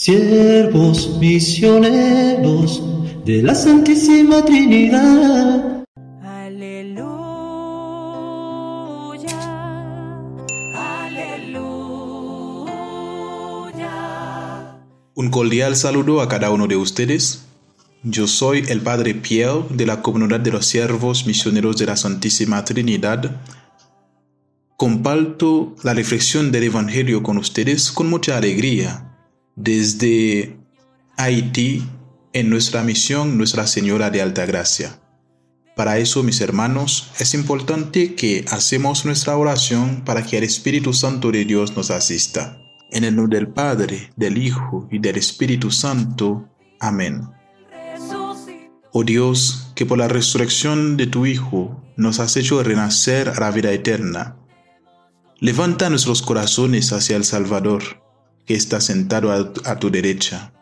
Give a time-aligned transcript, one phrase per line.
[0.00, 2.82] siervos misioneros
[3.26, 5.84] de la Santísima Trinidad.
[6.22, 7.10] Aleluya,
[10.74, 11.90] aleluya.
[15.14, 17.44] Un cordial saludo a cada uno de ustedes.
[18.02, 22.64] Yo soy el Padre Pierre de la Comunidad de los Siervos Misioneros de la Santísima
[22.64, 23.38] Trinidad.
[24.78, 29.09] Comparto la reflexión del Evangelio con ustedes con mucha alegría
[29.62, 30.56] desde
[31.18, 31.86] Haití
[32.32, 35.00] en nuestra misión Nuestra Señora de Alta Gracia.
[35.76, 41.30] Para eso, mis hermanos, es importante que hacemos nuestra oración para que el Espíritu Santo
[41.30, 42.58] de Dios nos asista.
[42.90, 46.48] En el nombre del Padre, del Hijo y del Espíritu Santo.
[46.80, 47.28] Amén.
[48.92, 53.50] Oh Dios, que por la resurrección de tu Hijo nos has hecho renacer a la
[53.50, 54.36] vida eterna.
[55.38, 57.99] Levanta nuestros corazones hacia el Salvador
[58.50, 60.52] que está sentado a, tu derecha,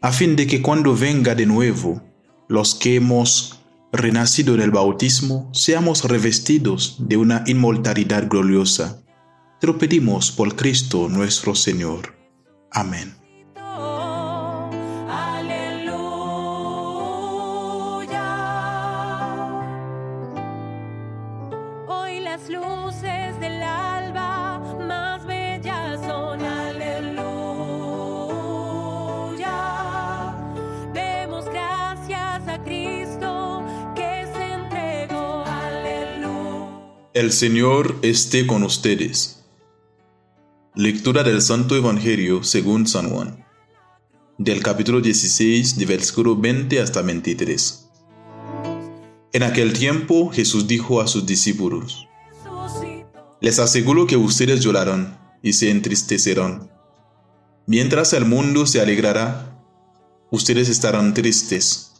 [0.00, 2.02] a fin de que cuando venga de nuevo,
[2.48, 3.60] los que hemos
[3.92, 9.04] renacido en el bautismo, seamos revestidos de una inmortalidad gloriosa.
[9.60, 12.12] Te lo pedimos por Cristo nuestro Señor.
[12.72, 13.14] Amén.
[21.86, 23.21] Hoy las luces
[37.14, 39.44] El Señor esté con ustedes.
[40.74, 43.44] Lectura del Santo Evangelio según San Juan.
[44.38, 47.90] Del capítulo 16, de versículo 20 hasta 23.
[49.34, 52.08] En aquel tiempo Jesús dijo a sus discípulos,
[53.40, 56.70] Les aseguro que ustedes llorarán y se entristecerán.
[57.66, 59.62] Mientras el mundo se alegrará,
[60.30, 61.91] ustedes estarán tristes,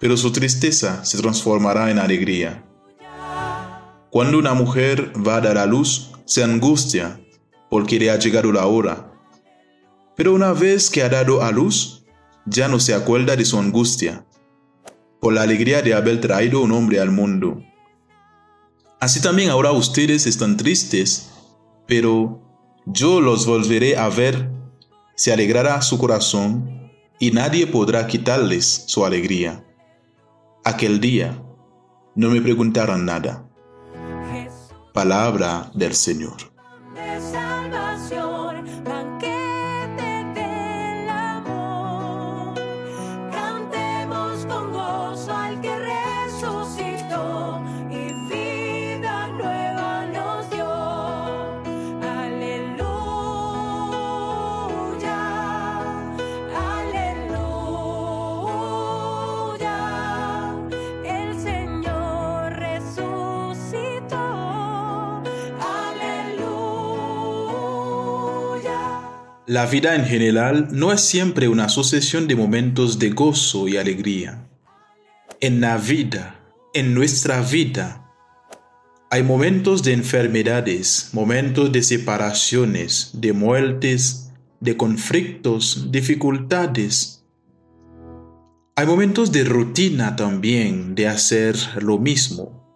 [0.00, 2.64] pero su tristeza se transformará en alegría.
[4.10, 7.20] Cuando una mujer va a dar a luz, se angustia
[7.68, 9.12] porque le ha llegado la hora.
[10.16, 12.04] Pero una vez que ha dado a luz,
[12.46, 14.26] ya no se acuerda de su angustia
[15.20, 17.62] por la alegría de haber traído un hombre al mundo.
[18.98, 21.30] Así también ahora ustedes están tristes,
[21.86, 22.42] pero
[22.86, 24.50] yo los volveré a ver,
[25.14, 29.64] se alegrará su corazón y nadie podrá quitarles su alegría.
[30.72, 31.36] Aquel día
[32.14, 33.44] no me preguntarán nada.
[34.94, 36.36] Palabra del Señor.
[69.50, 74.48] La vida en general no es siempre una sucesión de momentos de gozo y alegría.
[75.40, 76.38] En la vida,
[76.72, 78.08] en nuestra vida,
[79.10, 87.24] hay momentos de enfermedades, momentos de separaciones, de muertes, de conflictos, dificultades.
[88.76, 92.72] Hay momentos de rutina también, de hacer lo mismo.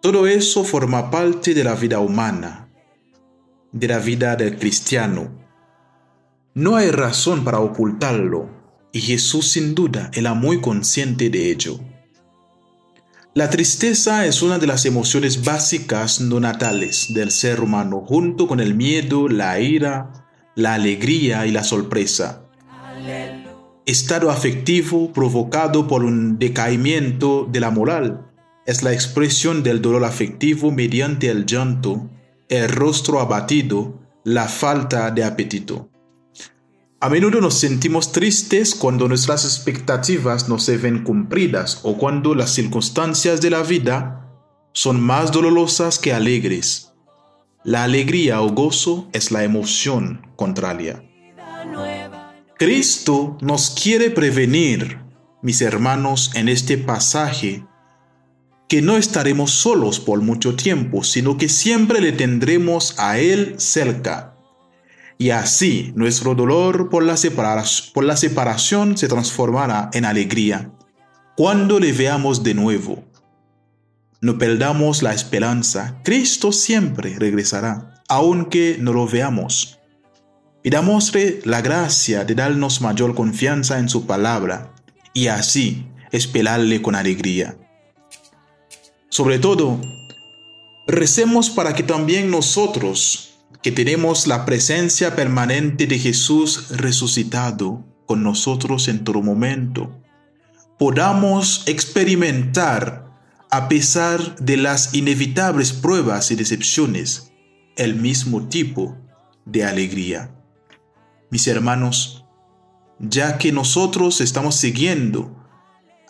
[0.00, 2.70] Todo eso forma parte de la vida humana,
[3.70, 5.43] de la vida del cristiano.
[6.56, 8.48] No hay razón para ocultarlo
[8.92, 11.80] y Jesús sin duda era muy consciente de ello.
[13.34, 18.60] La tristeza es una de las emociones básicas no natales del ser humano junto con
[18.60, 22.44] el miedo, la ira, la alegría y la sorpresa.
[23.84, 28.30] Estado afectivo provocado por un decaimiento de la moral
[28.64, 32.08] es la expresión del dolor afectivo mediante el llanto,
[32.48, 35.90] el rostro abatido, la falta de apetito.
[37.04, 42.54] A menudo nos sentimos tristes cuando nuestras expectativas no se ven cumplidas o cuando las
[42.54, 44.26] circunstancias de la vida
[44.72, 46.94] son más dolorosas que alegres.
[47.62, 51.04] La alegría o gozo es la emoción contraria.
[52.56, 54.98] Cristo nos quiere prevenir,
[55.42, 57.66] mis hermanos, en este pasaje,
[58.66, 64.33] que no estaremos solos por mucho tiempo, sino que siempre le tendremos a Él cerca.
[65.18, 67.16] Y así nuestro dolor por la,
[67.92, 70.70] por la separación se transformará en alegría
[71.36, 73.04] cuando le veamos de nuevo.
[74.20, 79.78] No perdamos la esperanza, Cristo siempre regresará, aunque no lo veamos.
[80.62, 84.74] Pidámosle la gracia de darnos mayor confianza en su palabra
[85.12, 87.58] y así esperarle con alegría.
[89.10, 89.78] Sobre todo,
[90.86, 93.33] recemos para que también nosotros,
[93.64, 100.02] que tenemos la presencia permanente de Jesús resucitado con nosotros en todo momento,
[100.78, 103.06] podamos experimentar,
[103.50, 107.32] a pesar de las inevitables pruebas y decepciones,
[107.76, 108.98] el mismo tipo
[109.46, 110.30] de alegría.
[111.30, 112.26] Mis hermanos,
[112.98, 115.42] ya que nosotros estamos siguiendo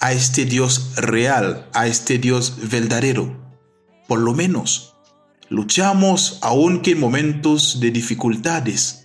[0.00, 3.40] a este Dios real, a este Dios verdadero,
[4.08, 4.93] por lo menos
[5.54, 9.04] luchamos aunque en momentos de dificultades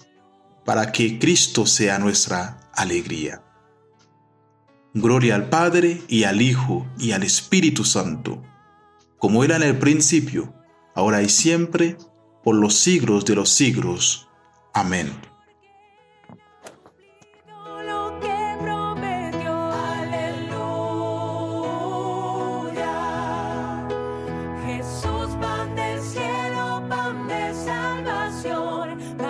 [0.65, 3.43] para que Cristo sea nuestra alegría.
[4.95, 8.41] Gloria al Padre y al Hijo y al Espíritu Santo,
[9.19, 10.55] como era en el principio,
[10.95, 11.97] ahora y siempre,
[12.43, 14.27] por los siglos de los siglos.
[14.73, 15.28] Amén.
[28.97, 29.28] water.